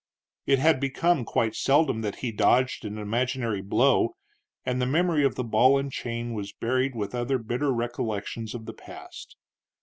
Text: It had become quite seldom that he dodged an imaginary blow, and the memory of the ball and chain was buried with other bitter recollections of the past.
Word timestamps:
It 0.47 0.57
had 0.57 0.79
become 0.79 1.23
quite 1.23 1.53
seldom 1.55 2.01
that 2.01 2.15
he 2.25 2.31
dodged 2.31 2.85
an 2.85 2.97
imaginary 2.97 3.61
blow, 3.61 4.15
and 4.65 4.81
the 4.81 4.87
memory 4.87 5.23
of 5.23 5.35
the 5.35 5.43
ball 5.43 5.77
and 5.77 5.91
chain 5.91 6.33
was 6.33 6.51
buried 6.53 6.95
with 6.95 7.13
other 7.13 7.37
bitter 7.37 7.71
recollections 7.71 8.55
of 8.55 8.65
the 8.65 8.73
past. 8.73 9.35